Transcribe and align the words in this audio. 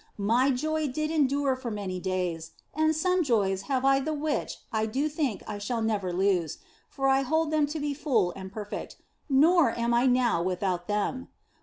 My 0.17 0.49
joy 0.49 0.49
OF 0.49 0.59
FOLIGNO 0.59 0.93
29 0.93 0.93
did 0.93 1.11
endure 1.11 1.55
for 1.55 1.69
many 1.69 1.99
days, 1.99 2.53
and 2.73 2.95
some 2.95 3.23
joys 3.23 3.61
have 3.69 3.85
I 3.85 3.99
the 3.99 4.15
which 4.15 4.57
I 4.73 4.87
do 4.87 5.07
think 5.07 5.43
I 5.47 5.59
shall 5.59 5.83
never 5.83 6.11
lose, 6.11 6.57
for 6.89 7.07
I 7.07 7.21
hold 7.21 7.51
them 7.51 7.67
to 7.67 7.79
be 7.79 7.93
full 7.93 8.31
and 8.35 8.51
perfect, 8.51 8.95
nor 9.29 9.69
am 9.77 9.93
I 9.93 10.07
now 10.07 10.41
without 10.41 10.87
them. 10.87 11.27